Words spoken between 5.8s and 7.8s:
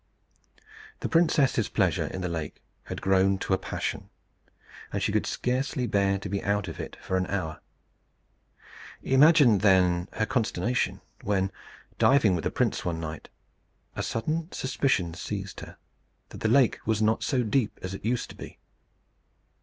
bear to be out of it for an hour.